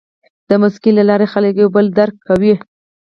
د 0.49 0.51
موسیقۍ 0.61 0.91
له 0.97 1.03
لارې 1.09 1.27
خلک 1.33 1.53
یو 1.57 1.69
بل 1.75 1.85
درک 1.99 2.15
کوي. 2.27 2.53